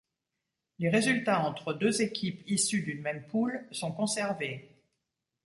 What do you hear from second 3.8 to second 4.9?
conservées.